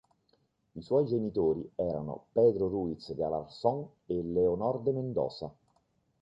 I 0.73 0.81
suoi 0.81 1.05
genitori 1.05 1.61
erano 1.75 2.25
Pedro 2.31 2.67
Ruiz 2.69 3.13
de 3.13 3.23
Alarcón 3.23 3.87
e 4.07 4.23
Leonor 4.23 4.81
de 4.81 4.91
Mendoza. 4.93 5.53